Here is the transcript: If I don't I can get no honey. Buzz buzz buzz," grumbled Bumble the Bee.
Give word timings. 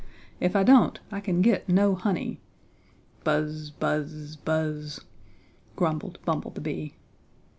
If 0.39 0.55
I 0.55 0.63
don't 0.63 0.99
I 1.11 1.19
can 1.19 1.43
get 1.43 1.69
no 1.69 1.93
honey. 1.93 2.39
Buzz 3.23 3.69
buzz 3.69 4.35
buzz," 4.35 5.01
grumbled 5.75 6.17
Bumble 6.25 6.49
the 6.49 6.59
Bee. 6.59 6.95